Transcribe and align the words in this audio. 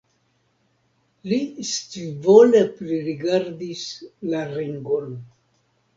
Li 1.31 1.37
scivole 1.73 2.63
pririgardis 2.81 3.87
la 4.33 4.45
ringon. 4.59 5.13